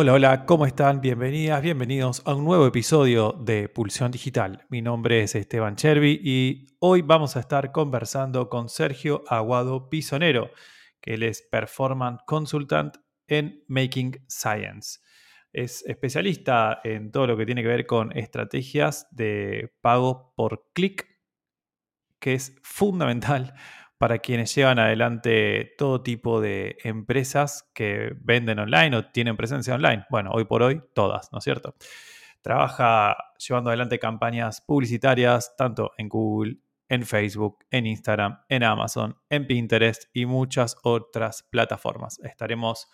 [0.00, 1.02] Hola, hola, ¿cómo están?
[1.02, 4.64] Bienvenidas, bienvenidos a un nuevo episodio de Pulsión Digital.
[4.70, 10.52] Mi nombre es Esteban Chervi y hoy vamos a estar conversando con Sergio Aguado Pisonero,
[11.02, 12.96] que él es Performance Consultant
[13.28, 15.00] en Making Science.
[15.52, 21.06] Es especialista en todo lo que tiene que ver con estrategias de pago por clic,
[22.18, 23.52] que es fundamental
[24.00, 30.06] para quienes llevan adelante todo tipo de empresas que venden online o tienen presencia online.
[30.08, 31.74] Bueno, hoy por hoy todas, ¿no es cierto?
[32.40, 36.56] Trabaja llevando adelante campañas publicitarias tanto en Google,
[36.88, 42.20] en Facebook, en Instagram, en Amazon, en Pinterest y muchas otras plataformas.
[42.24, 42.88] Estaremos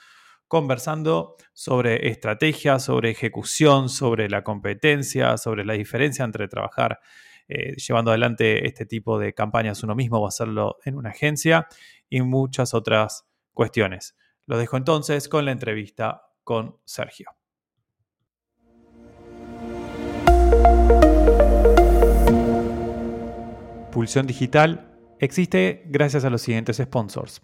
[0.49, 6.99] conversando sobre estrategia, sobre ejecución, sobre la competencia, sobre la diferencia entre trabajar
[7.49, 11.67] eh, llevando adelante este tipo de campañas uno mismo o hacerlo en una agencia
[12.09, 14.17] y muchas otras cuestiones.
[14.47, 17.31] Lo dejo entonces con la entrevista con Sergio.
[23.91, 27.41] Pulsión Digital existe gracias a los siguientes sponsors.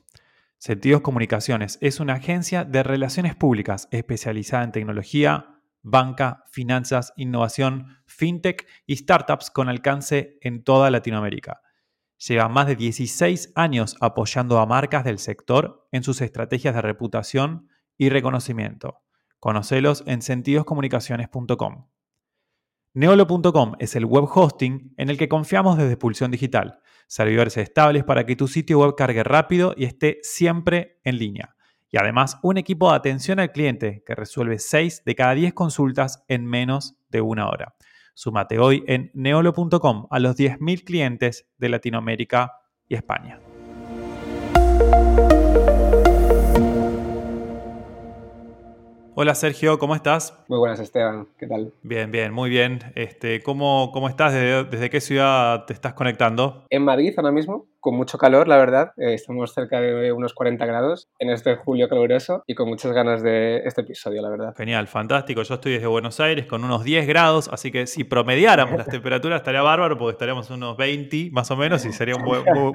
[0.59, 8.67] Sentidos Comunicaciones es una agencia de relaciones públicas especializada en tecnología, banca, finanzas, innovación, fintech
[8.87, 11.61] y startups con alcance en toda Latinoamérica.
[12.19, 17.69] Lleva más de 16 años apoyando a marcas del sector en sus estrategias de reputación
[17.99, 19.03] y reconocimiento.
[19.41, 21.89] Conocelos en sentidoscomunicaciones.com.
[22.95, 26.81] Neolo.com es el web hosting en el que confiamos desde Pulsión Digital.
[27.09, 31.57] Servidores estables para que tu sitio web cargue rápido y esté siempre en línea
[31.93, 36.25] y además un equipo de atención al cliente que resuelve 6 de cada 10 consultas
[36.27, 37.75] en menos de una hora.
[38.15, 42.55] Súmate hoy en neolo.com a los 10.000 clientes de Latinoamérica
[42.89, 43.39] y España.
[49.15, 50.43] Hola Sergio, ¿cómo estás?
[50.49, 51.75] Muy buenas Esteban, ¿qué tal?
[51.83, 52.79] Bien, bien, muy bien.
[52.95, 54.33] Este, ¿cómo, ¿Cómo estás?
[54.33, 56.65] ¿Desde, ¿Desde qué ciudad te estás conectando?
[56.71, 58.93] En Madrid ahora mismo, con mucho calor, la verdad.
[58.97, 63.23] Eh, estamos cerca de unos 40 grados en este julio caluroso y con muchas ganas
[63.23, 64.55] de este episodio, la verdad.
[64.57, 65.43] Genial, fantástico.
[65.43, 69.41] Yo estoy desde Buenos Aires con unos 10 grados, así que si promediáramos las temperaturas
[69.41, 72.23] estaría bárbaro porque estaríamos unos 20 más o menos y sería un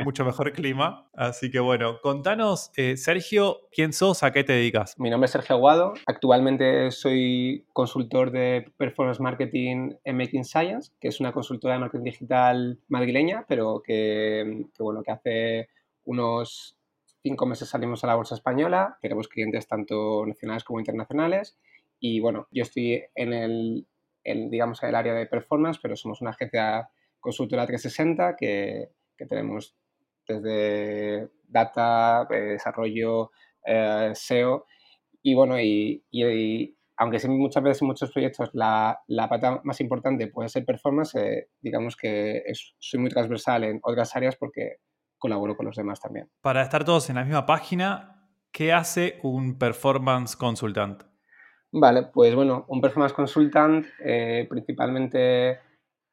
[0.04, 1.08] mucho mejor clima.
[1.14, 4.24] Así que bueno, contanos, eh, Sergio, ¿quién sos?
[4.24, 4.94] ¿A qué te dedicas?
[5.00, 5.94] Mi nombre es Sergio Aguado.
[6.06, 12.04] Actualmente soy consultor de Performance Marketing en Making Science, que es una consultora de marketing
[12.04, 15.70] digital madrileña, pero que, que bueno, que hace
[16.06, 16.78] unos
[17.22, 21.58] cinco meses salimos a la bolsa española, tenemos clientes tanto nacionales como internacionales.
[22.00, 23.88] Y bueno, yo estoy en el,
[24.24, 29.76] digamos, en el área de performance, pero somos una agencia consultora 360 que, que tenemos
[30.28, 33.32] desde data, eh, desarrollo,
[33.66, 34.66] eh, SEO
[35.22, 36.04] y bueno, y,
[36.96, 41.50] aunque muchas veces en muchos proyectos la, la pata más importante puede ser performance, eh,
[41.62, 42.44] digamos que
[42.80, 44.78] soy muy transversal en otras áreas porque
[45.18, 46.30] colaboro con los demás también.
[46.42, 51.04] Para estar todos en la misma página, ¿qué hace un performance consultant?
[51.72, 55.60] Vale, pues bueno, un performance consultant eh, principalmente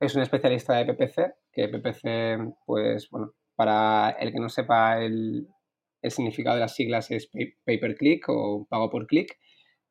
[0.00, 5.48] es un especialista de PPC, que PPC, pues bueno, para el que no sepa el,
[6.02, 7.30] significado de las siglas es
[7.64, 9.38] pay per click o pago por click.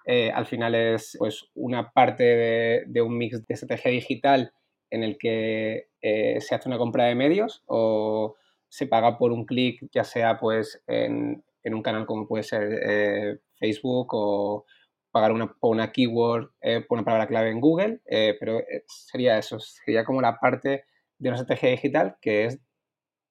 [0.06, 4.54] Eh, al final es pues una parte de, un mix de estrategia digital
[4.92, 8.36] en el que eh, se hace una compra de medios o
[8.74, 13.38] se paga por un clic, ya sea pues en, un canal como puede ser eh,
[13.60, 14.66] Facebook o
[15.12, 19.38] pagar una, por una keyword, eh, por una palabra clave en Google, eh, pero sería
[19.38, 20.86] eso, sería como la parte
[21.20, 22.60] de una estrategia digital que es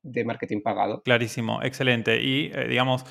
[0.04, 1.02] de marketing pagado.
[1.02, 2.22] Clarísimo, excelente.
[2.22, 3.04] Y digamos,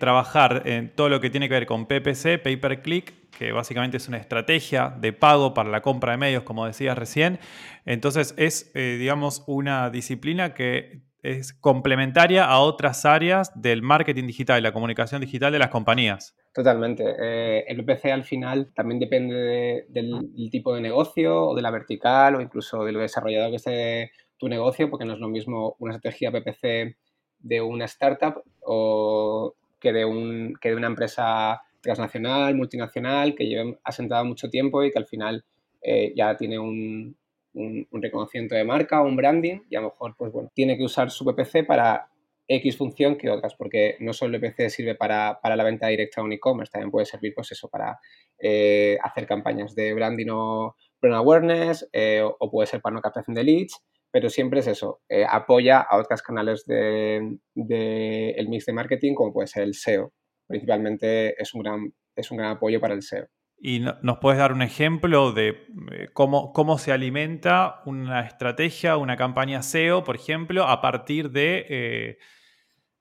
[0.00, 3.96] trabajar en todo lo que tiene que ver con PPC, Pay Per Click, que básicamente
[3.96, 7.38] es una estrategia de pago para la compra de medios, como decías recién.
[7.86, 14.62] Entonces es, digamos, una disciplina que es complementaria a otras áreas del marketing digital y
[14.62, 16.36] la comunicación digital de las compañías.
[16.54, 17.04] Totalmente.
[17.20, 22.36] Eh, el PPC al final también depende del, tipo de negocio o de la vertical
[22.36, 25.94] o incluso de lo desarrollado que esté tu negocio, porque no es lo mismo una
[25.94, 26.96] estrategia PPC
[27.40, 33.76] de una startup o que de, un, que de una empresa transnacional, multinacional, que lleva
[33.84, 35.44] asentada mucho tiempo y que al final
[35.82, 37.16] eh, ya tiene un,
[37.54, 41.10] un, reconocimiento de marca, un branding, y a lo mejor, pues bueno, tiene que usar
[41.10, 42.08] su PPC para
[42.46, 46.24] X función que otras, porque no solo el PPC sirve para, la venta directa a
[46.24, 47.98] un e-commerce, también puede servir, pues eso, para
[48.38, 53.34] eh, hacer campañas de branding o brand awareness, eh, o puede ser para una captación
[53.34, 58.72] de leads, pero siempre es eso, eh, apoya a otros canales del de, mix de
[58.72, 60.12] marketing, como puede ser el SEO.
[60.46, 63.26] Principalmente es un gran, es un gran apoyo para el SEO.
[63.60, 69.16] ¿Y nos puedes dar un ejemplo de eh, cómo, cómo se alimenta una estrategia, una
[69.16, 72.18] campaña SEO, por ejemplo, a partir de eh,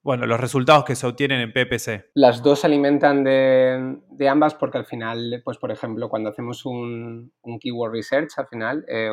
[0.08, 2.12] bueno, los resultados que se obtienen en PPC?
[2.16, 7.34] Las dos se alimentan de, ambas porque al final, pues por ejemplo, cuando hacemos un,
[7.60, 9.12] keyword research, al final, eh,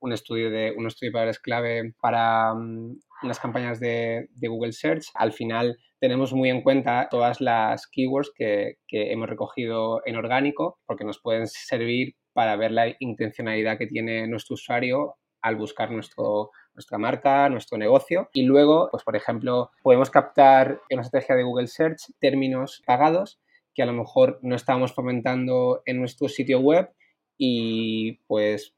[0.00, 5.06] un, estudio de un estudio para clave para um, unas campañas de, de Google Search,
[5.14, 11.04] al final tenemos muy en cuenta todas las keywords que, hemos recogido en orgánico porque
[11.04, 16.98] nos pueden servir para ver la intencionalidad que tiene nuestro usuario al buscar nuestro, nuestra
[16.98, 18.28] marca, nuestro negocio.
[18.32, 23.40] Y luego, pues por ejemplo, podemos captar en una estrategia de Google Search términos pagados
[23.72, 26.90] que a lo mejor no estábamos fomentando en nuestro sitio web
[27.38, 28.74] y pues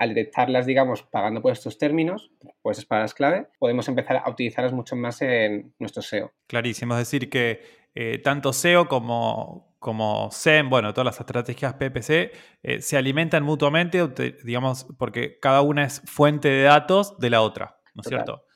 [0.00, 2.32] al detectarlas, digamos, pagando por estos términos,
[2.62, 6.32] pues es palabras clave, podemos empezar a utilizarlas mucho más en nuestro SEO.
[6.46, 7.60] Clarísimo, es decir, que
[7.94, 12.32] eh, tanto SEO como, como SEM, bueno, todas las estrategias PPC,
[12.62, 14.08] eh, se alimentan mutuamente,
[14.42, 18.46] digamos, porque cada una es fuente de datos de la otra, ¿no es cierto?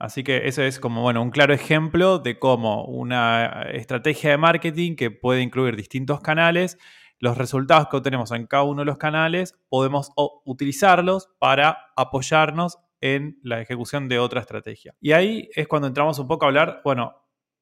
[0.00, 4.96] Así que eso es como, bueno, un claro ejemplo de cómo una estrategia de marketing
[4.96, 6.78] que puede incluir distintos canales
[7.24, 10.12] los resultados que obtenemos en cada uno de los canales podemos
[10.44, 14.94] utilizarlos para apoyarnos en la ejecución de otra estrategia.
[15.00, 17.16] Y ahí es cuando entramos un poco a hablar, bueno,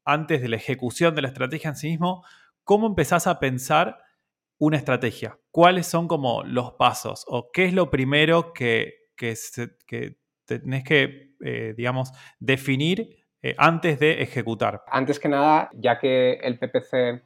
[0.04, 2.24] antes de la ejecución de la estrategia en sí mismo,
[2.64, 3.98] ¿cómo empezás a pensar
[4.58, 5.38] una estrategia?
[5.52, 7.24] ¿Cuáles son como los pasos?
[7.28, 9.36] ¿O qué es lo primero que, que,
[10.44, 12.10] tenés que, eh, digamos,
[12.40, 14.82] definir eh, antes de ejecutar?
[14.88, 17.22] Antes que nada, ya que el PPC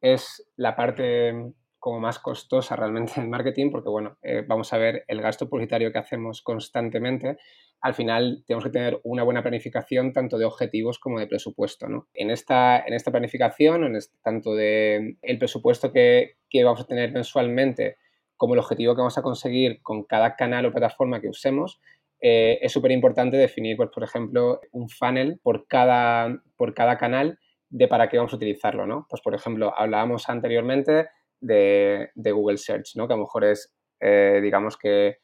[0.00, 1.54] es la parte
[1.86, 5.92] como más costosa realmente en marketing, porque bueno, eh, vamos a ver el gasto publicitario
[5.92, 7.38] que hacemos constantemente,
[7.80, 11.88] al final tenemos que tener una buena planificación tanto de objetivos como de presupuesto.
[11.88, 12.08] ¿no?
[12.12, 17.12] En, esta, en esta planificación, en tanto de el presupuesto que, que vamos a tener
[17.12, 17.98] mensualmente
[18.36, 21.80] como el objetivo que vamos a conseguir con cada canal o plataforma que usemos,
[22.20, 27.38] eh, es súper importante definir, pues, por ejemplo, un funnel por cada, por cada canal
[27.68, 29.06] de para qué vamos a utilizarlo, ¿no?
[29.08, 31.10] Pues, por ejemplo, hablábamos anteriormente
[31.46, 33.06] de, Google Search, ¿no?
[33.06, 35.18] Que a lo mejor es, eh, digamos que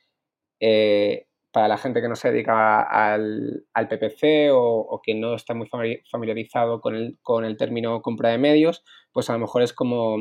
[0.61, 5.69] eh, para la gente que no se dedica al, PPC o, que no está muy
[6.11, 8.83] familiarizado con el, con el término compra de medios,
[9.13, 10.19] pues a lo mejor es como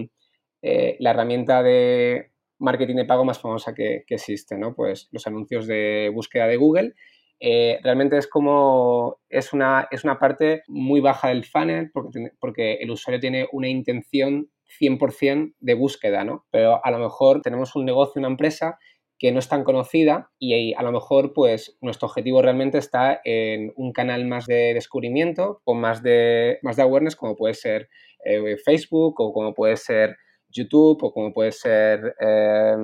[0.61, 4.75] eh, la herramienta de marketing de pago más famosa que, existe, ¿no?
[4.75, 6.93] Pues los anuncios de búsqueda de Google.
[7.39, 12.91] realmente es como, es una, es una parte muy baja del funnel porque, porque el
[12.91, 16.45] usuario tiene una intención 100% de búsqueda, ¿no?
[16.51, 18.77] Pero a lo mejor tenemos un negocio, una empresa
[19.21, 23.71] que no es tan conocida y a lo mejor pues nuestro objetivo realmente está en
[23.75, 27.87] un canal más de descubrimiento o más de, más de awareness como puede ser
[28.25, 30.17] eh, Facebook o como puede ser
[30.49, 32.75] YouTube o como puede ser eh,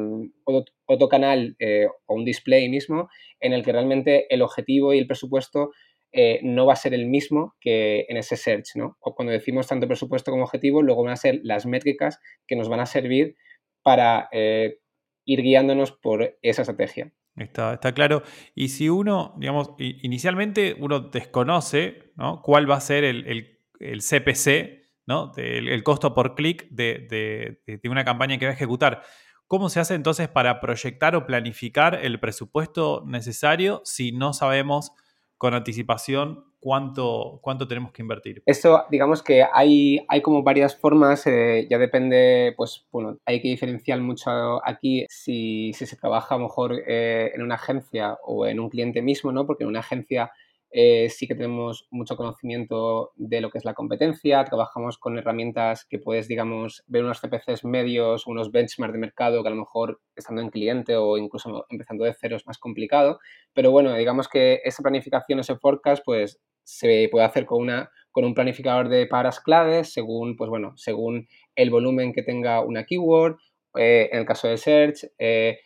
[0.86, 5.07] otro, canal eh, o un display mismo en el que realmente el objetivo y el
[5.07, 5.72] presupuesto
[6.12, 8.98] eh, no va a ser el mismo que en ese search, ¿no?
[9.00, 12.80] Cuando decimos tanto presupuesto como objetivo, luego van a ser las métricas que nos van
[12.80, 13.36] a servir
[13.83, 14.80] para eh,
[15.25, 17.12] ir guiándonos por esa estrategia.
[17.36, 18.24] Está, claro.
[18.56, 22.42] Y si uno, digamos, inicialmente uno desconoce ¿no?
[22.42, 25.31] cuál va a ser el, CPC, ¿no?
[25.38, 29.03] el, costo por clic de, de, una campaña que va a ejecutar.
[29.46, 34.91] ¿Cómo se hace entonces para proyectar o planificar el presupuesto necesario si no sabemos
[35.38, 38.41] con anticipación cuánto, cuánto tenemos que invertir.
[38.46, 43.50] Esto, digamos que hay, hay como varias formas, eh, ya depende, pues bueno, hay que
[43.50, 48.70] diferenciar mucho aquí si, si se trabaja mejor eh, en una agencia o en un
[48.70, 49.46] cliente mismo, ¿no?
[49.46, 50.32] Porque en una agencia
[50.79, 55.88] eh, sí que tenemos mucho conocimiento de lo que es la competencia, trabajamos con herramientas
[55.89, 60.00] que puedes, digamos, ver unos CPCs medios, unos benchmarks de mercado que a lo mejor
[60.15, 63.17] estando en cliente o incluso empezando de cero es más complicado,
[63.55, 68.24] pero bueno, digamos que esa planificación, ese forecast, pues se puede hacer con, una, con
[68.24, 73.38] un planificador de palabras claves según, pues bueno, según el volumen que tenga una keyword,
[73.77, 75.57] eh, en el caso de search, eh,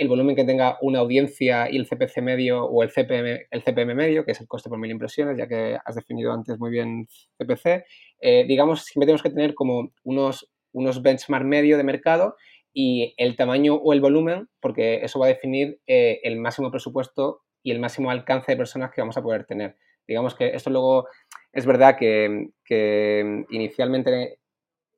[0.00, 3.94] el volumen que tenga una audiencia y el CPC medio o el CPM, el CPM
[3.94, 7.06] medio, que es el coste por mil impresiones, ya que has definido antes muy bien
[7.36, 7.84] CPC,
[8.22, 12.34] eh, digamos, siempre tenemos que tener como unos, unos benchmark medio de mercado
[12.72, 17.42] y el tamaño o el volumen, porque eso va a definir eh, el máximo presupuesto
[17.62, 19.76] y el máximo alcance de personas que vamos a poder tener.
[20.08, 21.08] Digamos que esto luego
[21.52, 24.39] es verdad que, que inicialmente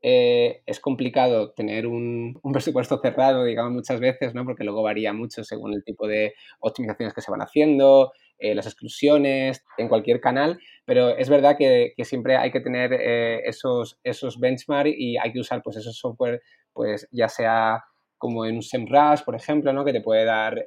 [0.03, 4.45] eh, es complicado tener un, presupuesto cerrado, digamos, muchas veces, ¿no?
[4.45, 8.67] Porque luego varía mucho según el tipo de optimizaciones que se van haciendo, eh, las
[8.67, 14.41] exclusiones, en cualquier canal, pero es verdad que, siempre hay que tener eh, esos, esos
[14.41, 16.43] benchmarks y hay que usar pues esos software
[16.73, 17.85] pues ya sea
[18.19, 19.85] como en un SEMrush, por ejemplo, ¿no?
[19.85, 20.65] que te puede dar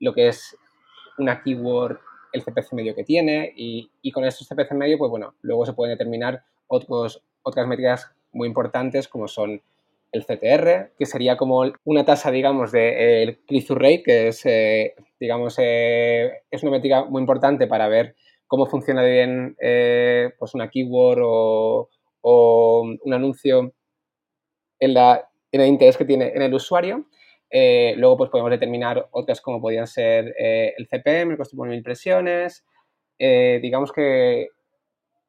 [0.00, 0.56] lo que es
[1.18, 1.98] una keyword,
[2.32, 5.96] el CPC medio que tiene y, con estos CPC medio, pues bueno, luego se pueden
[5.96, 9.62] determinar otros, otras métricas muy importantes como son
[10.12, 14.94] el CTR, que sería como una tasa, digamos, de eh, click-through rate, que es, eh,
[15.18, 18.14] digamos, es una métrica muy importante para ver
[18.46, 19.56] cómo funciona bien
[20.38, 21.88] pues una keyword o,
[22.82, 23.72] un anuncio
[24.78, 27.06] en, la, en el interés que tiene en el usuario.
[27.54, 31.68] Eh, luego pues podemos determinar otras como podrían ser eh, el CPM, el coste por
[31.68, 32.64] mil impresiones.
[33.18, 34.48] Eh, digamos que,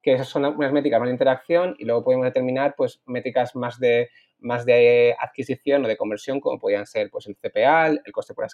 [0.03, 3.79] que esas son unas métricas más de interacción y luego podemos determinar pues métricas más
[3.79, 8.33] de, más de adquisición o de conversión como podrían ser pues el CPA, el coste
[8.33, 8.45] por,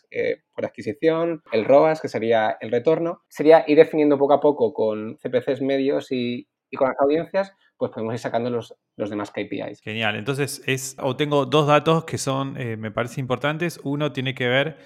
[0.53, 3.23] por, adquisición, el ROAS que sería el retorno.
[3.27, 7.91] Sería ir definiendo poco a poco con CPCs medios y, y con las audiencias pues
[7.91, 9.81] podemos ir sacando los, los demás KPIs.
[9.81, 13.79] Genial, entonces es, o tengo dos datos que son, eh, me parece importantes.
[13.83, 14.77] Uno tiene que ver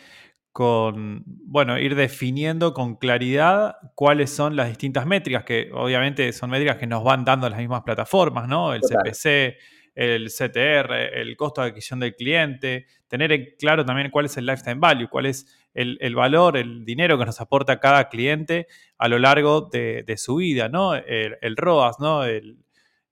[0.53, 6.77] con, bueno, ir definiendo con claridad cuáles son las distintas métricas, que obviamente son métricas
[6.77, 8.71] que nos van dando las mismas plataformas, ¿no?
[8.75, 9.57] El CPC,
[9.95, 14.75] el CTR, el costo de adquisición del cliente, tener claro también cuál es el lifetime
[14.75, 18.67] value, cuál es el, valor, el dinero que nos aporta cada cliente
[18.99, 20.93] a lo largo de, su vida, ¿no?
[20.93, 22.25] El, el ROAS, ¿no?
[22.25, 22.63] El,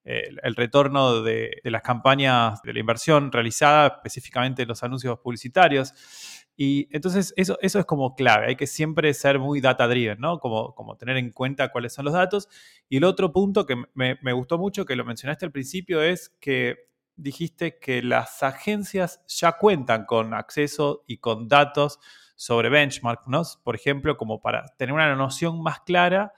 [0.04, 5.94] el, retorno de, las campañas de la inversión realizada, específicamente en los anuncios publicitarios.
[6.56, 10.40] Y entonces eso, eso es como clave, hay que siempre ser muy data driven, ¿no?
[10.40, 12.48] Como, como tener en cuenta cuáles son los datos.
[12.90, 16.30] Y el otro punto que me, me gustó mucho, que lo mencionaste al principio, es
[16.40, 22.00] que dijiste que las agencias ya cuentan con acceso y con datos
[22.36, 23.44] sobre benchmark, ¿no?
[23.64, 26.34] Por ejemplo, como para tener una noción más clara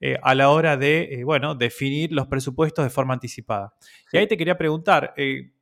[0.00, 3.74] eh, a la hora de, eh, bueno, definir los presupuestos de forma anticipada.
[4.12, 5.52] Y ahí te quería preguntar, eh,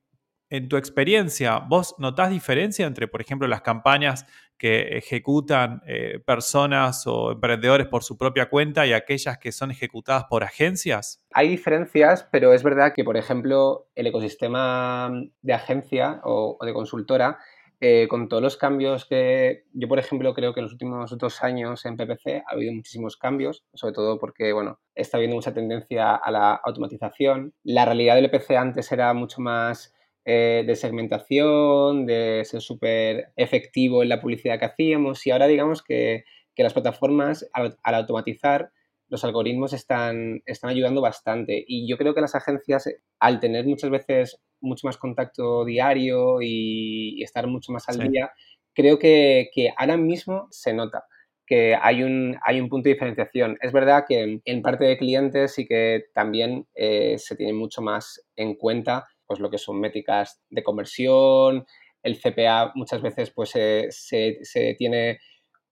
[0.50, 4.26] en tu experiencia, ¿vos notás diferencia entre, por ejemplo, las campañas
[4.56, 5.82] que ejecutan
[6.26, 11.22] personas o emprendedores por su propia cuenta y aquellas que son ejecutadas por agencias?
[11.32, 15.12] Hay diferencias, pero es verdad que, por ejemplo, el ecosistema
[15.42, 17.38] de agencia o de consultora
[17.80, 21.44] eh, con todos los cambios que yo, por ejemplo, creo que en los últimos dos
[21.44, 26.16] años en PPC ha habido muchísimos cambios, sobre todo porque, bueno, está habiendo mucha tendencia
[26.16, 27.54] a la automatización.
[27.62, 29.94] La realidad del EPC antes era mucho más
[30.30, 35.82] eh, de segmentación, de ser súper efectivo en la publicidad que hacíamos y ahora digamos
[35.82, 38.70] que, que las plataformas al, al automatizar
[39.08, 41.64] los algoritmos están, están ayudando bastante.
[41.66, 47.22] Y yo creo que las agencias, al tener muchas veces mucho más contacto diario y,
[47.22, 48.30] estar mucho más al día,
[48.74, 51.04] creo que, ahora mismo se nota
[51.46, 53.56] que hay un, hay un punto de diferenciación.
[53.62, 58.22] Es verdad que en parte de clientes sí que también eh, se tiene mucho más
[58.36, 61.66] en cuenta pues, lo que son métricas de conversión,
[62.02, 65.18] el CPA muchas veces pues, se, se tiene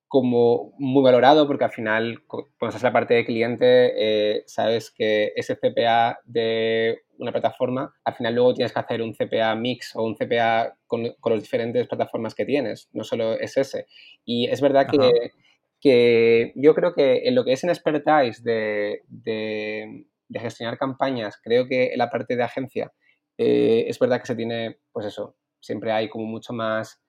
[0.08, 4.90] como muy valorado porque al final, cuando estás en la parte de cliente, eh, sabes
[4.90, 9.96] que ese CPA de una plataforma, al final luego tienes que hacer un CPA mix
[9.96, 13.86] o un CPA con, con las diferentes plataformas que tienes, no solo es ese.
[14.25, 15.32] Y es verdad que,
[15.80, 21.66] que, yo creo que en lo que es en expertise de, de, gestionar campañas, creo
[21.66, 22.92] que en la parte de agencia
[23.38, 27.02] eh, es verdad que se tiene, pues eso, siempre hay como mucho más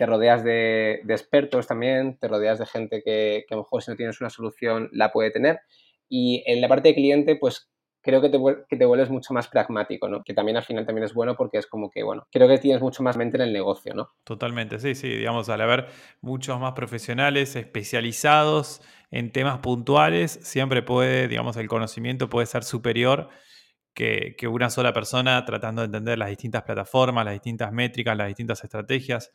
[0.00, 3.98] te rodeas de, expertos también, te rodeas de gente que, a lo mejor si no
[3.98, 5.60] tienes una solución la puede tener.
[6.08, 7.70] Y en la parte de cliente, pues
[8.00, 8.38] creo que te,
[8.70, 10.22] que te vuelves mucho más pragmático, ¿no?
[10.24, 12.80] Que también al final también es bueno porque es como que, bueno, creo que tienes
[12.80, 14.08] mucho más mente en el negocio, ¿no?
[14.24, 15.88] Totalmente, sí, sí, digamos, al haber
[16.22, 23.28] muchos más profesionales especializados en temas puntuales, siempre puede, digamos, el conocimiento puede ser superior
[23.94, 28.28] que, que, una sola persona tratando de entender las distintas plataformas, las distintas métricas, las
[28.28, 29.30] distintas estrategias.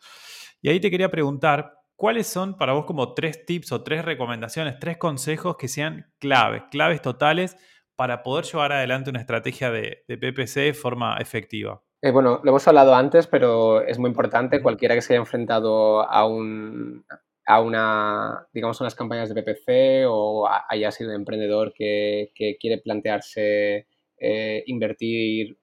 [0.62, 4.80] Y ahí te quería preguntar, ¿cuáles son para vos como tres tips o tres recomendaciones,
[4.80, 7.58] tres consejos que sean claves, claves totales
[7.96, 11.82] para poder llevar adelante una estrategia de, PPC de forma efectiva?
[12.02, 14.62] Eh, bueno, lo hemos hablado antes, pero es muy importante.
[14.62, 17.06] Cualquiera que se haya enfrentado a un,
[17.46, 23.88] a una, digamos, unas campañas de PPC o haya sido emprendedor que, quiere plantearse
[24.20, 25.58] eh, invertir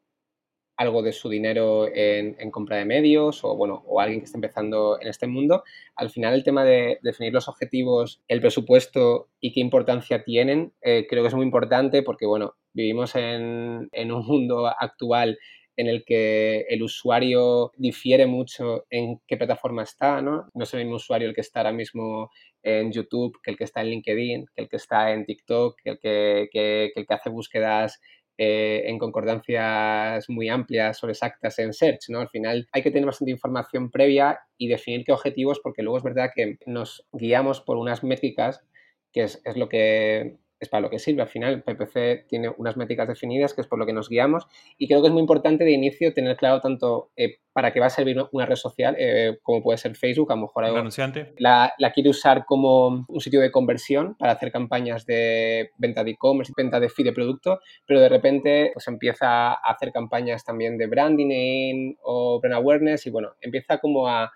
[0.77, 5.01] algo de su dinero en, compra de medios o, bueno, o alguien que está empezando
[5.01, 5.63] en este mundo,
[5.97, 11.07] al final el tema de definir los objetivos, el presupuesto y qué importancia tienen, eh,
[11.09, 15.39] creo que es muy importante porque, bueno, vivimos en, un mundo actual
[15.77, 20.49] en el que el usuario difiere mucho en qué plataforma está, ¿no?
[20.53, 22.31] No es el mismo usuario el que está ahora mismo
[22.63, 25.91] en YouTube que el que está en LinkedIn, que el que está en TikTok, que
[25.91, 28.01] el que, que el que hace búsquedas
[28.39, 32.21] eh, en concordancias muy amplias o exactas en Search, ¿no?
[32.21, 36.05] Al final hay que tener bastante información previa y definir qué objetivos, porque luego es
[36.05, 38.65] verdad que nos guiamos por unas métricas,
[39.13, 41.23] que es, es lo que es para lo que sirve.
[41.23, 44.47] Al final, PPC tiene unas métricas definidas, que es por lo que nos guiamos,
[44.79, 47.87] y creo que es muy importante de inicio tener claro tanto eh, para qué va
[47.87, 51.35] a servir una red social, eh, como puede ser Facebook, a lo mejor anunciante.
[51.39, 56.13] La, la quiere usar como un sitio de conversión para hacer campañas de venta de
[56.13, 60.79] e-commerce, venta de feed de producto, pero de repente pues empieza a hacer campañas también
[60.79, 64.33] de branding o brand awareness y bueno, empieza como a,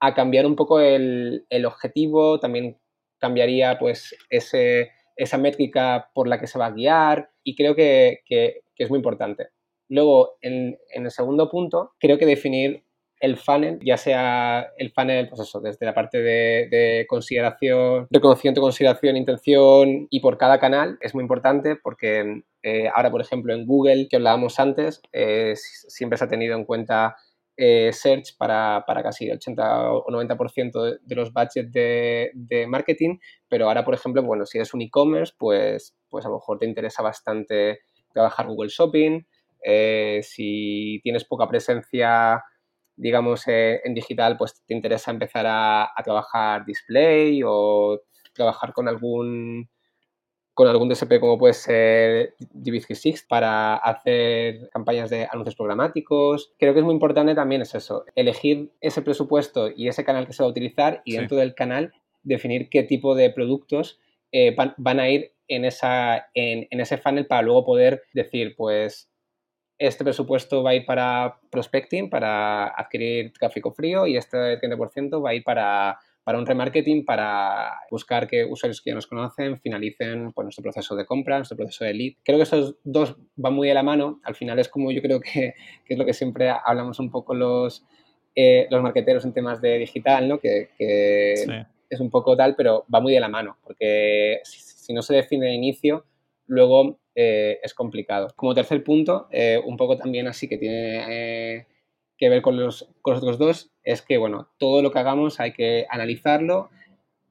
[0.00, 2.76] a cambiar un poco el, el objetivo, también
[3.20, 8.20] cambiaría pues ese esa métrica por la que se va a guiar y creo que,
[8.26, 9.48] es muy importante.
[9.88, 12.84] Luego, en, el segundo punto, creo que definir
[13.20, 19.18] el funnel, ya sea el funnel, pues eso, desde la parte de, consideración, reconocimiento, consideración,
[19.18, 24.08] intención y por cada canal es muy importante porque eh, ahora, por ejemplo, en Google,
[24.08, 27.16] que hablábamos antes, eh, siempre se ha tenido en cuenta
[27.62, 33.84] eh, search para, casi el 80 o 90% de, los budgets de, marketing, pero ahora,
[33.84, 37.80] por ejemplo, bueno, si eres un e-commerce, pues, pues a lo mejor te interesa bastante
[38.12, 39.20] trabajar Google Shopping.
[39.62, 42.42] Eh, si tienes poca presencia,
[42.96, 48.00] digamos, eh, en digital, pues te interesa empezar a trabajar display o
[48.32, 49.68] trabajar con algún
[50.60, 56.52] con algún DSP como puede ser DV360 para hacer campañas de anuncios programáticos.
[56.58, 60.34] Creo que es muy importante también es eso, elegir ese presupuesto y ese canal que
[60.34, 64.00] se va a utilizar y dentro del canal definir qué tipo de productos
[64.32, 69.10] eh, van, a ir en, esa, en, ese funnel para luego poder decir, pues
[69.78, 75.30] este presupuesto va a ir para prospecting, para adquirir tráfico frío y este 30% va
[75.30, 80.32] a ir para para un remarketing, para buscar que usuarios que ya nos conocen finalicen
[80.32, 82.12] pues, nuestro proceso de compra, nuestro proceso de lead.
[82.22, 84.20] Creo que esos dos van muy de la mano.
[84.24, 85.54] Al final es como yo creo que,
[85.88, 87.84] es lo que siempre hablamos un poco los,
[88.34, 90.38] eh, los marqueteros en temas de digital, ¿no?
[90.38, 95.14] que, es un poco tal, pero va muy de la mano, porque si, no se
[95.14, 96.04] define de inicio,
[96.46, 98.28] luego eh, es complicado.
[98.36, 101.66] Como tercer punto, eh, un poco también así que tiene
[102.20, 105.40] que ver con los, con los otros dos es que, bueno, todo lo que hagamos
[105.40, 106.68] hay que analizarlo,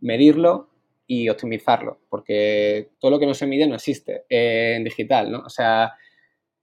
[0.02, 0.67] medirlo
[1.06, 5.39] y optimizarlo, porque todo lo que no se mide no existe en digital, ¿no?
[5.45, 5.93] O sea,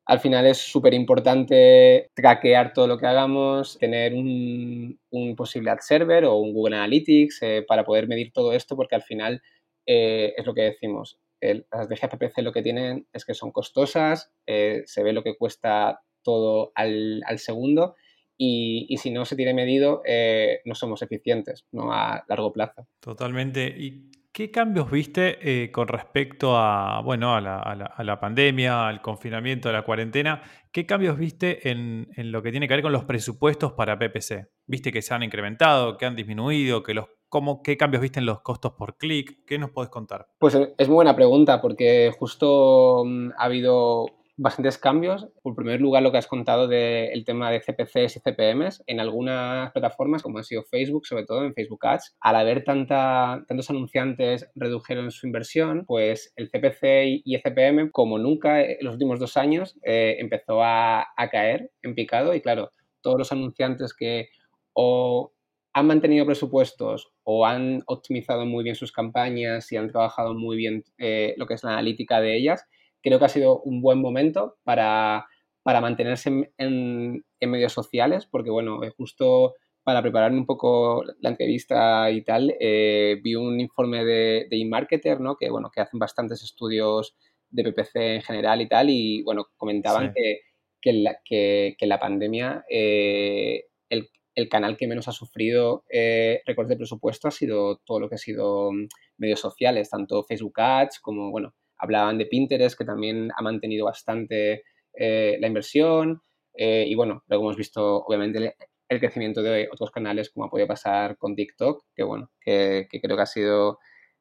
[0.06, 4.98] al final es súper importante traquear todo lo que hagamos, tener un,
[5.36, 9.02] posible ad server o un Google Analytics eh, para poder medir todo esto, porque al
[9.02, 9.40] final
[9.86, 11.20] eh, es lo que decimos.
[11.40, 16.00] las estrategias lo que tienen es que son costosas, eh, se ve lo que cuesta
[16.22, 17.94] todo al, al segundo
[18.38, 21.92] y, si no se tiene medido, eh, no somos eficientes ¿no?
[21.92, 22.86] a largo plazo.
[23.00, 23.66] Totalmente.
[23.66, 29.72] ¿Y qué cambios viste eh, con respecto a, bueno, a la, pandemia, al confinamiento, a
[29.72, 30.42] la cuarentena?
[30.70, 34.48] ¿Qué cambios viste en, lo que tiene que ver con los presupuestos para PPC?
[34.66, 38.26] ¿Viste que se han incrementado, que han disminuido, que los ¿Cómo, ¿Qué cambios viste en
[38.26, 39.44] los costos por clic?
[39.46, 40.28] ¿Qué nos puedes contar?
[40.38, 45.28] Pues eh, es muy buena pregunta porque justo mm, ha habido bastantes cambios.
[45.42, 49.72] Por primer lugar, lo que has contado del tema de CPCs y CPMs en algunas
[49.72, 54.50] plataformas, como ha sido Facebook, sobre todo en Facebook Ads, al haber tanta, tantos anunciantes
[54.54, 59.36] redujeron su inversión, pues el CPC y el CPM, como nunca en los últimos dos
[59.36, 64.28] años, eh, empezó a, a caer en picado y claro, todos los anunciantes que
[64.72, 65.32] o
[65.76, 70.84] han mantenido presupuestos o han optimizado muy bien sus campañas y han trabajado muy bien
[70.96, 72.66] eh, lo que es la analítica de ellas,
[73.06, 75.28] creo que ha sido un buen momento para,
[75.64, 82.24] mantenerse en, medios sociales, porque bueno, eh, justo para preparar un poco la entrevista y
[82.24, 85.36] tal, eh, vi un informe de, de eMarketer, ¿no?
[85.36, 87.14] Que bueno, que hacen bastantes estudios
[87.48, 90.40] de PPC en general y tal, y bueno, comentaban que,
[90.80, 96.70] que, la, que, la pandemia, eh, el, el, canal que menos ha sufrido eh, recortes
[96.70, 98.88] de presupuesto ha sido todo lo que ha sido mm,
[99.18, 104.62] medios sociales, tanto Facebook Ads como, bueno, Hablaban de Pinterest, que también ha mantenido bastante
[104.94, 106.22] eh, la inversión.
[106.54, 108.54] Eh, y bueno, luego hemos visto, obviamente,
[108.88, 113.16] el, crecimiento de otros canales, como ha podido pasar con TikTok, que bueno, que, creo
[113.16, 113.78] que ha sido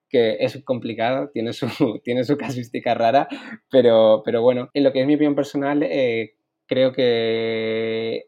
[0.09, 1.67] que es complicado, tiene su,
[2.03, 3.27] tiene su casuística rara,
[3.69, 6.35] pero, pero bueno, en lo que es mi opinión personal, eh,
[6.67, 8.25] creo que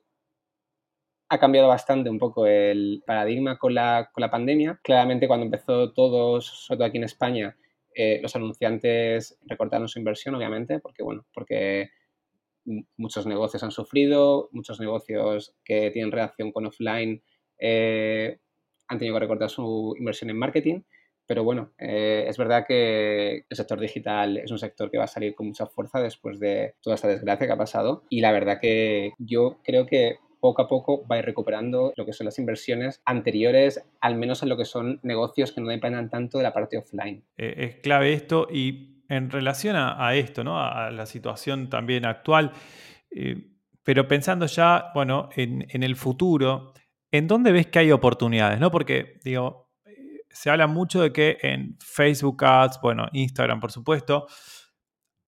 [1.30, 4.80] ha cambiado bastante un poco el paradigma con la, con la pandemia.
[4.84, 7.58] Claramente cuando empezó todo, sobre todo aquí en España,
[8.00, 11.90] eh, los anunciantes recortaron su inversión, obviamente, porque, bueno, porque
[12.96, 17.24] muchos negocios han sufrido, muchos negocios que tienen relación con offline
[17.58, 18.38] eh,
[18.88, 20.82] han tenido que recortar su inversión en marketing,
[21.26, 25.08] pero bueno, eh, es verdad que el sector digital es un sector que va a
[25.08, 28.04] salir con mucha fuerza después de toda esta desgracia que ha pasado.
[28.10, 32.06] Y la verdad que yo creo que poco a poco va a ir recuperando lo
[32.06, 36.10] que son las inversiones anteriores, al menos en lo que son negocios que no dependan
[36.10, 37.22] tanto de la parte offline.
[37.38, 40.58] Eh, es clave esto y en relación a, esto, ¿no?
[40.58, 42.52] a la situación también actual,
[43.12, 43.36] eh,
[43.84, 46.74] pero pensando ya, bueno, en, en, el futuro,
[47.12, 48.60] ¿en dónde ves que hay oportunidades?
[48.60, 48.72] ¿no?
[48.72, 54.28] Porque, digo, eh, se habla mucho de que en Facebook Ads, bueno, Instagram, por supuesto,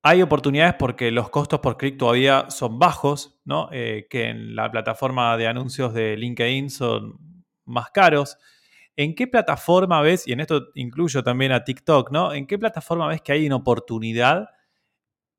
[0.02, 3.70] hay oportunidades porque los costos por clic todavía son bajos, ¿no?
[3.72, 8.38] Eh, que en la plataforma de anuncios de LinkedIn son más caros.
[8.96, 12.34] ¿En qué plataforma ves, y en esto incluyo también a TikTok, ¿no?
[12.34, 14.50] ¿En qué plataforma ves que hay una oportunidad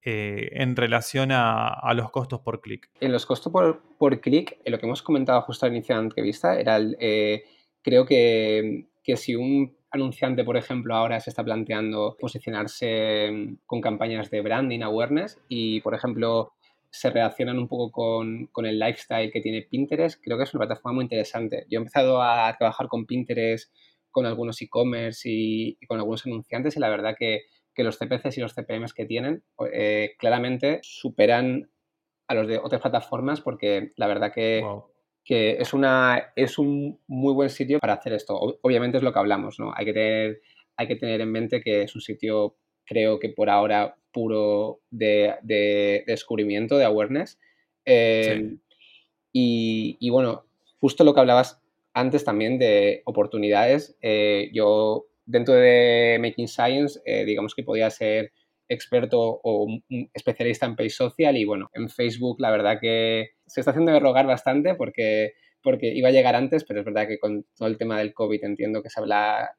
[0.02, 2.90] eh, en relación a, los costos por clic?
[3.00, 6.06] En los costos por, por clic, lo que hemos comentado justo al inicio de la
[6.06, 7.44] entrevista, era eh,
[7.82, 13.80] creo que, que si un anunciante, por ejemplo, ahora se está planteando posicionarse mm, con
[13.80, 16.52] campañas de branding, awareness y, por ejemplo,
[16.90, 20.96] se relacionan un poco con, el lifestyle que tiene Pinterest, creo que es una plataforma
[20.96, 21.66] muy interesante.
[21.70, 23.72] Yo he empezado a trabajar con Pinterest,
[24.10, 27.42] con algunos e-commerce y, con algunos anunciantes y la verdad que,
[27.76, 31.70] los CPCs y los CPMs que tienen eh, claramente superan
[32.28, 34.62] a los de otras plataformas porque la verdad que
[35.24, 38.58] que es, una, es un muy buen sitio para hacer esto.
[38.62, 39.72] Obviamente es lo que hablamos, ¿no?
[39.76, 40.40] Hay que tener,
[40.76, 46.02] hay que tener en mente que es un sitio, creo que por ahora, puro de,
[46.06, 47.38] descubrimiento, de awareness.
[47.84, 48.56] Eh,
[49.32, 50.44] y, bueno,
[50.80, 51.60] justo lo que hablabas
[51.92, 58.32] antes también de oportunidades, eh, yo dentro de Making Science, eh, digamos que podía ser
[58.70, 59.66] experto o
[60.14, 64.00] especialista en Pay Social y bueno, en Facebook la verdad que se está haciendo de
[64.00, 67.76] rogar bastante porque, porque iba a llegar antes, pero es verdad que con todo el
[67.76, 69.50] tema del COVID entiendo que se habla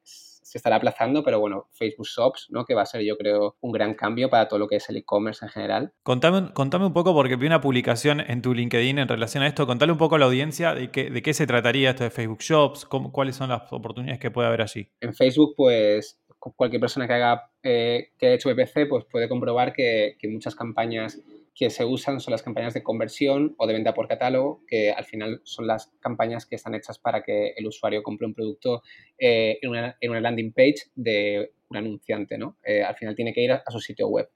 [0.52, 2.66] se estará aplazando, pero bueno, Facebook Shops, ¿no?
[2.66, 4.98] Que va a ser, yo creo, un gran cambio para todo lo que es el
[4.98, 5.94] e-commerce en general.
[6.02, 9.66] Contame, contame un poco, porque vi una publicación en tu LinkedIn en relación a esto.
[9.66, 12.40] Contale un poco a la audiencia de qué, de qué se trataría esto de Facebook
[12.40, 14.90] Shops, cuáles son las oportunidades que puede haber allí.
[15.00, 19.72] En Facebook, pues cualquier persona que haya, eh, que haya hecho VPC pues puede comprobar
[19.72, 21.20] que, muchas campañas
[21.54, 25.04] que se usan son las campañas de conversión o de venta por catálogo, que al
[25.04, 28.82] final son las campañas que están hechas para que el usuario compre un producto
[29.18, 32.56] eh, en, una, en, una, landing page de un anunciante, ¿no?
[32.64, 34.28] Eh, al final tiene que ir a, su sitio web.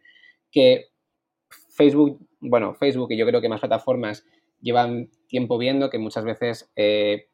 [0.51, 0.87] Que
[1.71, 4.25] Facebook, bueno, Facebook y yo creo que más plataformas
[4.61, 6.71] llevan tiempo viendo que muchas veces,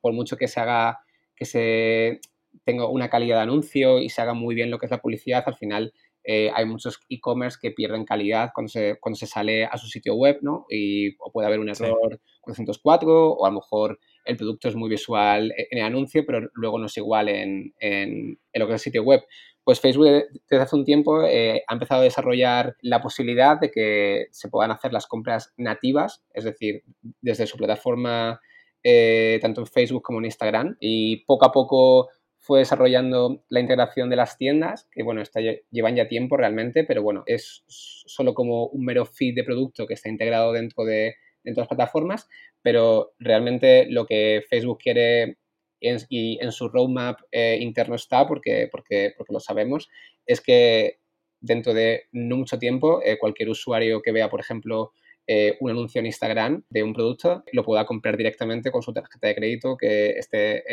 [0.00, 1.00] por mucho que se haga,
[1.36, 2.20] que se
[2.64, 5.44] tenga una calidad de anuncio y se haga muy bien lo que es la publicidad,
[5.46, 5.92] al final
[6.24, 10.14] eh, hay muchos e-commerce que pierden calidad cuando se, cuando se sale a su sitio
[10.14, 10.66] web, ¿no?
[10.68, 14.88] Y o puede haber un error 404 o a lo mejor el producto es muy
[14.88, 18.84] visual en el anuncio, pero luego no es igual en, en, lo que es el
[18.84, 19.22] sitio web.
[19.64, 20.06] Pues Facebook
[20.48, 24.70] desde hace un tiempo eh, ha empezado a desarrollar la posibilidad de que se puedan
[24.70, 26.82] hacer las compras nativas, es decir,
[27.20, 28.40] desde su plataforma,
[28.82, 32.08] eh, tanto en Facebook como en Instagram, y poco a poco
[32.42, 37.00] fue desarrollando la integración de las tiendas, que bueno, está, llevan ya tiempo realmente, pero
[37.00, 41.60] bueno, es solo como un mero feed de producto que está integrado dentro de, dentro
[41.60, 42.28] de las plataformas,
[42.60, 45.38] pero realmente lo que Facebook quiere
[46.08, 49.88] y en su roadmap eh, interno está, porque, porque, porque lo sabemos,
[50.26, 50.98] es que
[51.40, 54.92] dentro de no mucho tiempo eh, cualquier usuario que vea, por ejemplo,
[55.28, 59.28] eh, un anuncio en Instagram de un producto, lo pueda comprar directamente con su tarjeta
[59.28, 60.64] de crédito que esté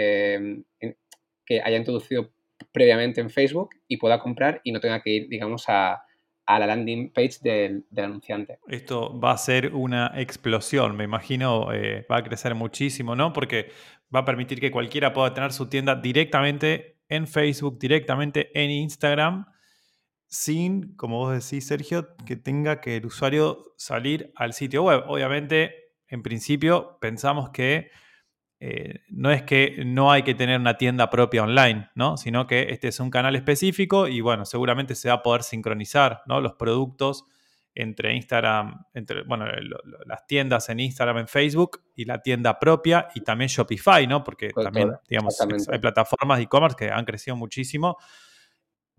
[1.49, 2.29] que haya introducido
[2.71, 6.03] previamente en Facebook y pueda comprar y no tenga que ir, digamos, a,
[6.47, 8.57] la landing page del, anunciante.
[8.67, 13.33] Esto va a ser una explosión, me imagino, eh, va a crecer muchísimo, ¿no?
[13.33, 13.69] Porque
[14.13, 19.45] va a permitir que cualquiera pueda tener su tienda directamente en Facebook, directamente en Instagram,
[20.25, 25.03] sin, como vos decís, Sergio, que tenga que el usuario salir al sitio web.
[25.07, 27.91] Obviamente, en principio, pensamos que
[28.61, 32.17] eh, no es que no hay que tener una tienda propia online, ¿no?
[32.17, 36.23] sino que este es un canal específico y bueno, seguramente se va a poder sincronizar
[36.25, 36.41] ¿no?
[36.41, 37.23] los productos
[37.73, 39.45] entre Instagram, entre bueno,
[40.05, 44.23] las tiendas en Instagram, en Facebook y la tienda propia y también Shopify, ¿no?
[44.23, 45.39] Porque también, digamos,
[45.71, 47.97] hay plataformas de e-commerce que han crecido muchísimo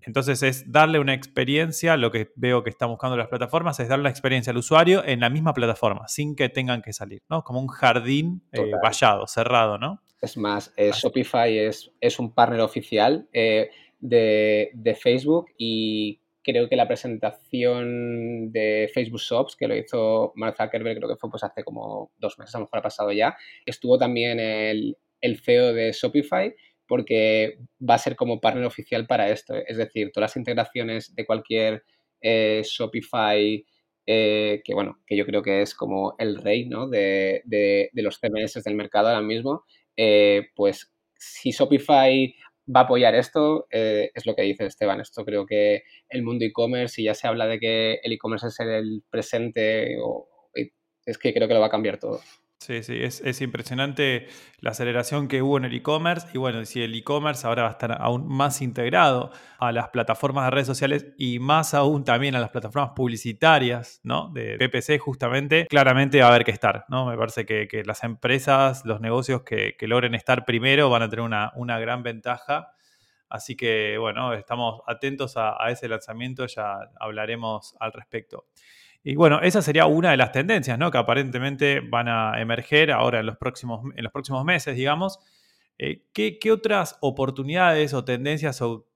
[0.02, 4.04] entonces es darle una experiencia, lo que veo que están buscando las plataformas es darle
[4.04, 7.42] la experiencia al usuario en la misma plataforma, sin que tengan que salir, ¿no?
[7.42, 10.02] Como un jardín eh, vallado, cerrado, ¿no?
[10.20, 16.76] Es más, eh, Shopify es, es, un partner oficial eh, de, Facebook y creo que
[16.76, 21.64] la presentación de Facebook Shops, que lo hizo Mark Zuckerberg, creo que fue pues hace
[21.64, 23.34] como dos meses, a lo mejor ha pasado ya,
[23.64, 26.54] estuvo también el, el CEO de Shopify
[26.90, 29.54] porque va a ser como partner oficial para esto.
[29.54, 31.84] Es decir, todas las integraciones de cualquier
[32.20, 33.64] eh, Shopify,
[34.06, 36.88] eh, que bueno, que yo creo que es como el rey ¿no?
[36.88, 39.62] de, de, los CMS del mercado ahora mismo,
[39.96, 42.34] eh, pues si Shopify
[42.66, 45.00] va a apoyar esto, es lo que dice Esteban.
[45.00, 48.58] Esto creo que el mundo e-commerce, y ya se habla de que el e-commerce es
[48.58, 49.96] el presente,
[51.06, 52.20] es que creo que lo va a cambiar todo.
[52.60, 56.94] Sí, sí, es, impresionante la aceleración que hubo en el e-commerce y bueno, si el
[56.94, 61.38] e-commerce ahora va a estar aún más integrado a las plataformas de redes sociales y
[61.38, 64.28] más aún también a las plataformas publicitarias, ¿no?
[64.34, 67.06] De PPC justamente, claramente va a haber que estar, ¿no?
[67.06, 71.52] Me parece que, las empresas, los negocios que, logren estar primero van a tener una,
[71.56, 72.74] una gran ventaja.
[73.30, 78.44] Así que bueno, estamos atentos a ese lanzamiento, ya hablaremos al respecto.
[79.02, 80.90] Y bueno, esa sería una de las tendencias, ¿no?
[80.90, 85.18] Que aparentemente van a emerger ahora en los próximos, en los próximos meses, digamos.
[85.78, 88.86] Eh, ¿qué, otras oportunidades o tendencias o,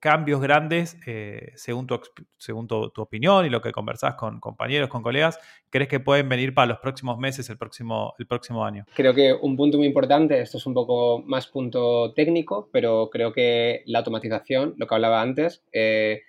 [0.00, 1.98] cambios grandes, eh, según, tu,
[2.36, 5.38] según tu, opinión y lo que conversás con compañeros, con colegas,
[5.70, 8.84] crees que pueden venir para los próximos meses, el próximo, el próximo año?
[8.94, 13.32] Creo que un punto muy importante, esto es un poco más punto técnico, pero creo
[13.32, 16.20] que la automatización, lo que hablaba antes, eh,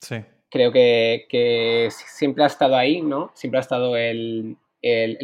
[0.00, 0.16] sí
[0.50, 3.30] creo que, siempre ha estado ahí, ¿no?
[3.34, 4.56] Siempre ha estado el,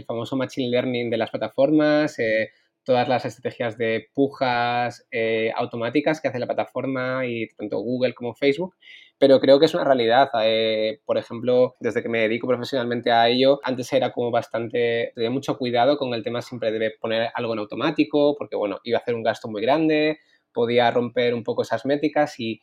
[0.06, 2.50] famoso machine learning de las plataformas, eh,
[2.84, 8.34] todas las estrategias de pujas eh, automáticas que hace la plataforma y tanto Google como
[8.34, 8.74] Facebook,
[9.18, 10.30] pero creo que es una realidad.
[10.42, 15.30] Eh, por ejemplo, desde que me dedico profesionalmente a ello, antes era como bastante, tenía
[15.30, 19.00] mucho cuidado con el tema siempre de poner algo en automático, porque bueno, iba a
[19.02, 20.18] hacer un gasto muy grande,
[20.52, 22.62] podía romper un poco esas métricas y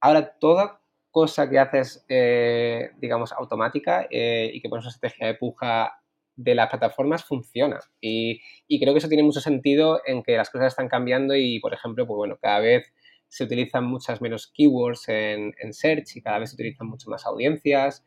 [0.00, 0.83] ahora toda
[1.14, 5.92] cosa que haces, eh, digamos, automática eh, y que pones una estrategia de puja
[6.34, 7.78] de las plataformas funciona.
[8.00, 8.40] Y,
[8.80, 12.04] creo que eso tiene mucho sentido en que las cosas están cambiando y, por ejemplo,
[12.04, 12.92] pues bueno, cada vez
[13.28, 18.04] se utilizan muchas menos keywords en, search y cada vez se utilizan mucho más audiencias.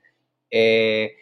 [0.52, 1.13] Eh,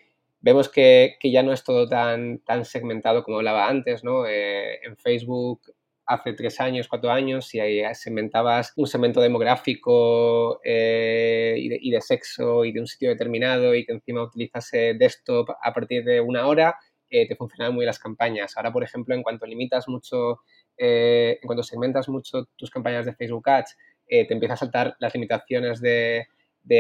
[0.42, 4.26] vemos que, ya no es todo tan, tan segmentado como hablaba antes, ¿no?
[4.26, 5.62] en Facebook
[6.06, 7.60] hace tres años, cuatro años, si
[7.94, 13.94] segmentabas un segmento demográfico eh, y, de, sexo y de un sitio determinado y que
[13.94, 16.76] encima utilizas desktop a partir de una hora,
[17.10, 18.56] eh, te funcionaban muy las campañas.
[18.56, 20.42] Ahora, por ejemplo, en cuanto limitas mucho,
[20.78, 25.14] eh, en cuanto segmentas mucho tus campañas de Facebook Ads, te empieza a saltar las
[25.16, 26.28] limitaciones de,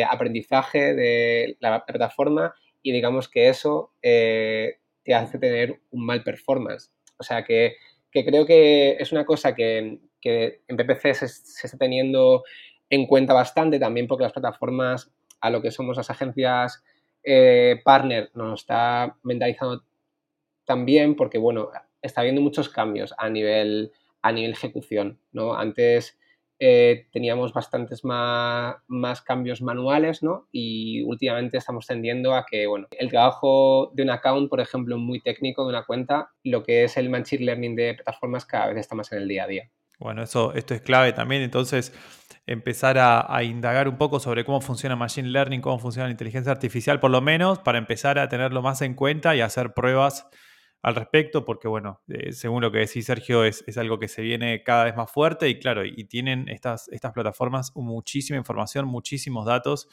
[0.07, 6.91] aprendizaje de la plataforma y digamos que eso te hace tener un mal performance.
[7.17, 7.77] O sea que
[8.15, 11.25] que creo que es una cosa que, en PPC se,
[11.67, 12.45] está teniendo
[12.89, 16.81] en cuenta bastante también porque las plataformas a lo que somos las agencias
[17.23, 19.83] eh, partner nos está mentalizando
[20.63, 25.53] también porque, bueno, está habiendo muchos cambios a nivel, a nivel ejecución, ¿no?
[25.53, 26.17] Antes
[26.59, 30.47] eh, teníamos bastantes más, cambios manuales, ¿no?
[30.51, 35.21] Y últimamente estamos tendiendo a que, bueno, el trabajo de un account, por ejemplo, muy
[35.21, 38.95] técnico de una cuenta, lo que es el machine learning de plataformas cada vez está
[38.95, 39.69] más en el día a día.
[39.99, 41.93] Bueno, eso, esto es clave también, entonces
[42.45, 46.51] empezar a, a, indagar un poco sobre cómo funciona Machine Learning, cómo funciona la inteligencia
[46.51, 50.27] artificial, por lo menos para empezar a tenerlo más en cuenta y hacer pruebas
[50.85, 54.61] al respecto, porque bueno, eh, según lo que decís Sergio, es, algo que se viene
[54.61, 59.87] cada vez más fuerte y claro, y tienen estas, estas plataformas muchísima información, muchísimos datos.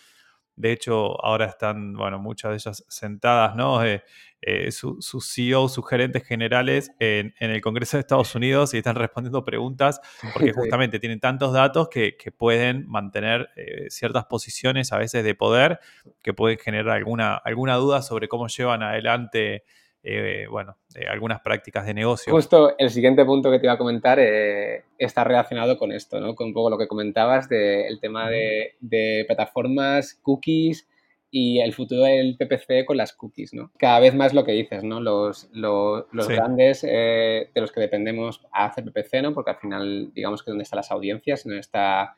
[0.54, 3.82] De hecho, ahora están, bueno, muchas de ellas sentadas, ¿no?
[3.82, 4.02] Eh,
[4.42, 9.46] eh, sus CEO, sus gerentes generales en, el Congreso de Estados Unidos y están respondiendo
[9.46, 9.98] preguntas
[10.34, 13.48] porque justamente tienen tantos datos que, pueden mantener
[13.88, 15.80] ciertas posiciones a veces de poder
[16.22, 19.64] que pueden generar alguna, alguna duda sobre cómo llevan adelante
[20.04, 20.76] eh, bueno,
[21.08, 22.32] algunas prácticas de negocio.
[22.32, 26.34] Justo el siguiente punto que te iba a comentar eh, está relacionado con esto, ¿no?
[26.34, 30.88] Con un poco lo que comentabas del tema de, plataformas, cookies
[31.30, 33.70] y el futuro del PPC con las cookies, ¿no?
[33.78, 35.00] Cada vez más lo que dices, ¿no?
[35.00, 39.32] Los, los, grandes eh, de los que dependemos a hacer PPC, ¿no?
[39.32, 42.16] Porque al final, digamos que donde están las audiencias, donde está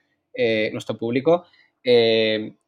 [0.72, 1.44] nuestro público,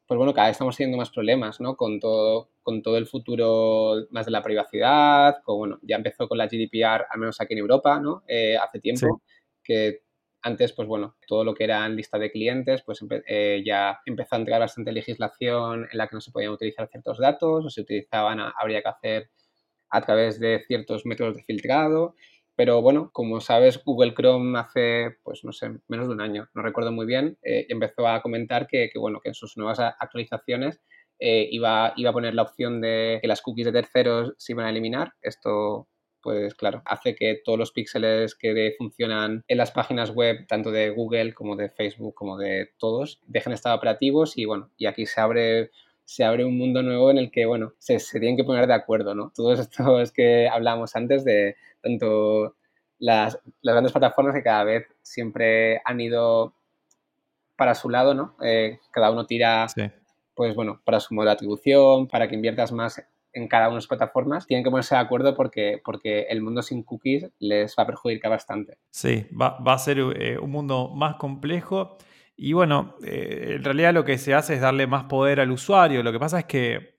[0.07, 1.75] pues bueno, cada vez estamos teniendo más problemas, ¿no?
[1.75, 6.37] Con todo, con todo el futuro más de la privacidad, con, bueno, ya empezó con
[6.37, 8.23] la GDPR, al menos aquí en Europa, ¿no?
[8.27, 9.21] Eh, hace tiempo,
[9.63, 10.03] que
[10.41, 14.35] antes, pues bueno, todo lo que era en lista de clientes, pues eh, ya empezó
[14.35, 17.81] a entrar bastante legislación en la que no se podían utilizar ciertos datos o se
[17.81, 19.29] utilizaban, habría que hacer
[19.89, 22.15] a través de ciertos métodos de filtrado
[22.57, 26.63] pero bueno, como sabes, Google Chrome hace, pues no sé, menos de un año, no
[26.63, 30.81] recuerdo muy bien, eh, empezó a comentar que, bueno, que en sus nuevas actualizaciones
[31.19, 34.65] eh, iba, iba a poner la opción de que las cookies de terceros se iban
[34.65, 35.13] a eliminar.
[35.21, 35.87] Esto
[36.19, 40.89] pues claro, hace que todos los píxeles que funcionan en las páginas web, tanto de
[40.89, 45.05] Google como de Facebook, como de todos, dejen de estar operativos y bueno, y aquí
[45.05, 45.71] se abre
[46.05, 48.73] se abre un mundo nuevo en el que, bueno, se, se tienen que poner de
[48.73, 49.31] acuerdo, ¿no?
[49.35, 52.55] Todos estos que hablábamos antes de tanto
[52.99, 56.53] las, las, grandes plataformas que cada vez siempre han ido
[57.55, 58.35] para su lado, ¿no?
[58.43, 59.67] Eh, cada uno tira,
[60.35, 63.77] pues bueno, para su modo de atribución, para que inviertas más en cada una de
[63.77, 67.83] las plataformas, tienen que ponerse de acuerdo porque, porque el mundo sin cookies les va
[67.83, 68.77] a perjudicar bastante.
[68.89, 71.97] Sí, va, va a ser eh, un mundo más complejo
[72.39, 76.03] y bueno, eh, en realidad lo que se hace es darle más poder al usuario.
[76.03, 76.96] Lo que pasa es que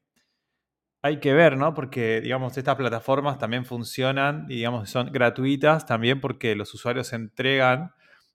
[1.02, 1.74] hay que ver, ¿no?
[1.74, 7.92] Porque, digamos, estas plataformas también funcionan y, digamos, son gratuitas también porque los usuarios entregan,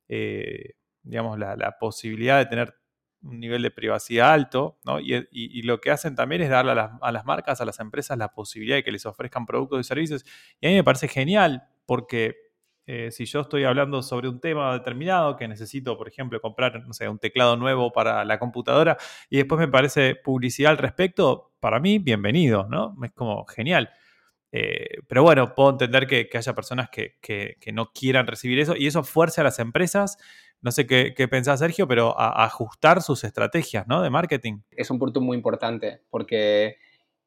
[0.08, 2.76] eh, digamos, la, posibilidad de tener
[3.22, 5.00] un nivel de privacidad alto, ¿no?
[5.00, 8.18] Y, lo que hacen también es darle a las, a las, marcas, a las empresas,
[8.18, 10.26] la posibilidad de que les ofrezcan productos y servicios.
[10.62, 12.36] Y a mí me parece genial porque
[12.86, 16.94] eh, si yo estoy hablando sobre un tema determinado que necesito, por ejemplo, comprar, no
[16.94, 18.98] sé, un teclado nuevo para la computadora
[19.30, 22.94] y después me parece publicidad al respecto, para mí, bienvenido, ¿no?
[23.06, 23.90] Es como genial.
[24.52, 27.16] Eh, pero bueno, puedo entender que, haya personas que,
[27.72, 30.18] no quieran recibir eso y eso fuerce a las empresas,
[30.62, 34.02] no sé qué, qué pensás Sergio, pero a, ajustar sus estrategias ¿no?
[34.02, 34.60] de marketing.
[34.72, 36.76] Es un punto muy importante porque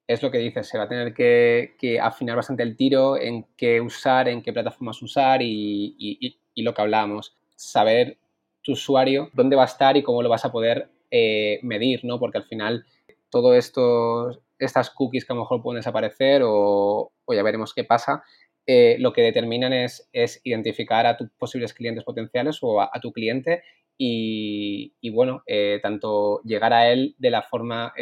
[0.06, 3.80] es lo que dices, se va a tener que, afinar bastante el tiro en qué
[3.80, 8.18] usar, en qué plataformas usar y, lo que hablábamos, saber
[8.60, 12.18] tu usuario, dónde va a estar y cómo lo vas a poder eh, medir, ¿no?
[12.18, 12.84] Porque al final
[13.30, 18.22] todo esto, estas cookies que a lo mejor pueden desaparecer o, ya veremos qué pasa,
[18.66, 23.12] eh, lo que determinan es, es, identificar a tus posibles clientes potenciales o a, tu
[23.12, 23.62] cliente
[23.98, 27.92] y, bueno, eh, tanto llegar a él de la forma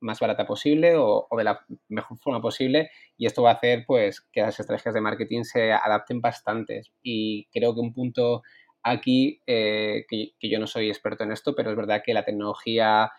[0.00, 4.20] más barata posible o, de la mejor forma posible y esto va a hacer pues
[4.32, 6.82] que las estrategias de marketing se adapten bastante.
[7.02, 8.42] Y creo que un punto
[8.82, 13.12] aquí eh, que, yo no soy experto en esto pero es verdad que la tecnología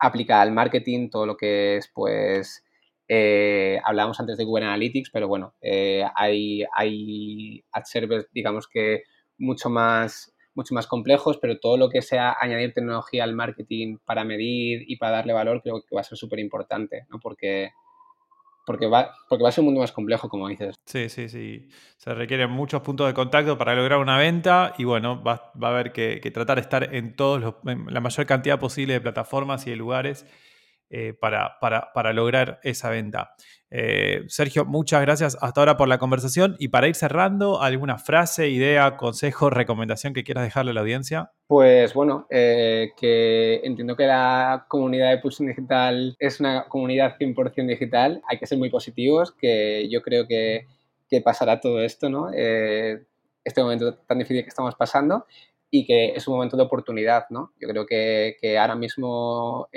[0.00, 2.64] aplicada al marketing todo lo que es pues
[3.08, 9.02] eh, hablábamos antes de Google Analytics pero bueno eh, hay hay ad servers digamos que
[9.38, 14.24] mucho más mucho más complejos, pero todo lo que sea añadir tecnología al marketing para
[14.24, 17.18] medir y para darle valor creo que va a ser súper importante, ¿no?
[17.20, 17.70] Porque,
[18.66, 20.76] porque, va, porque va a ser un mundo más complejo, como dices.
[20.84, 21.68] Sí, sí, sí.
[21.96, 25.70] Se requieren muchos puntos de contacto para lograr una venta y bueno, va, va a
[25.72, 29.66] haber que, tratar de estar en todos los, en la mayor cantidad posible de plataformas
[29.66, 30.26] y de lugares
[30.92, 33.36] eh, para, para, para, lograr esa venta.
[33.70, 38.48] Eh, Sergio, muchas gracias hasta ahora por la conversación y para ir cerrando, ¿alguna frase,
[38.48, 41.30] idea, consejo, recomendación que quieras dejarle a la audiencia?
[41.46, 47.68] Pues bueno, eh, que entiendo que la comunidad de Pulsión Digital es una comunidad 100%
[47.68, 50.66] digital, hay que ser muy positivos, que yo creo que,
[51.08, 52.30] que pasará todo esto, ¿no?
[52.32, 55.24] este momento tan difícil que estamos pasando
[55.70, 57.52] y que es un momento de oportunidad, ¿no?
[57.60, 59.68] Yo creo que, que ahora mismo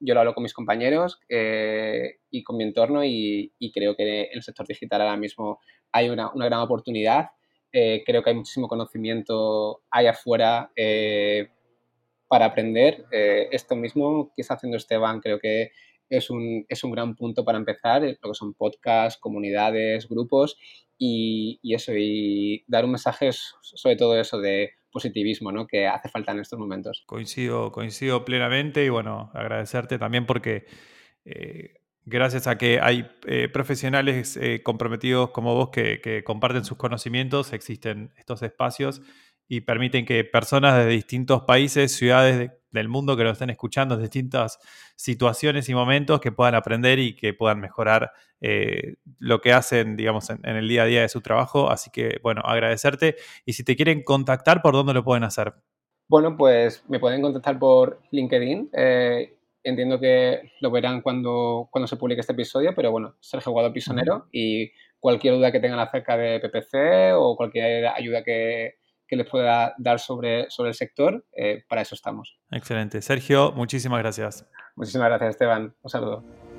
[0.00, 4.28] yo lo hablo con mis compañeros eh, y con mi entorno y, creo que en
[4.32, 5.60] el sector digital ahora mismo
[5.92, 7.30] hay una, gran oportunidad.
[7.72, 11.50] Eh, creo que hay muchísimo conocimiento allá afuera eh,
[12.28, 13.04] para aprender.
[13.10, 15.72] esto mismo que está haciendo Esteban creo que
[16.08, 20.56] es un, es un gran punto para empezar, lo que son podcasts, comunidades, grupos
[20.98, 25.66] y, y eso, y dar un mensaje sobre todo eso de positivismo ¿no?
[25.66, 27.02] que hace falta en estos momentos.
[27.06, 30.66] Coincido, coincido plenamente y bueno, agradecerte también porque
[31.24, 31.74] eh,
[32.04, 37.52] gracias a que hay eh, profesionales eh, comprometidos como vos que, que, comparten sus conocimientos,
[37.52, 39.02] existen estos espacios
[39.48, 44.58] y permiten que personas de distintos países, ciudades del mundo que nos estén escuchando, distintas
[44.96, 50.30] situaciones y momentos, que puedan aprender y que puedan mejorar eh, lo que hacen, digamos,
[50.30, 51.70] en, el día a día de su trabajo.
[51.70, 53.16] Así que, bueno, agradecerte.
[53.44, 55.54] Y si te quieren contactar, ¿por dónde lo pueden hacer?
[56.08, 58.70] Bueno, pues me pueden contactar por LinkedIn.
[58.72, 63.72] Eh, entiendo que lo verán cuando, cuando se publique este episodio, pero bueno, Sergio Guado
[63.72, 68.79] Pisonero y cualquier duda que tengan acerca de PPC o cualquier ayuda que,
[69.10, 72.38] que les pueda dar sobre, sobre el sector, eh, para eso estamos.
[72.52, 73.02] Excelente.
[73.02, 74.46] Sergio, muchísimas gracias.
[74.76, 75.74] Muchísimas gracias, Esteban.
[75.82, 76.49] Un saludo.